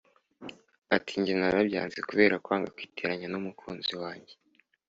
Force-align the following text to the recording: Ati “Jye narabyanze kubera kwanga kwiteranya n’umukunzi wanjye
Ati 0.95 1.13
“Jye 1.23 1.33
narabyanze 1.39 1.99
kubera 2.09 2.41
kwanga 2.43 2.73
kwiteranya 2.75 3.27
n’umukunzi 3.29 3.93
wanjye 4.01 4.33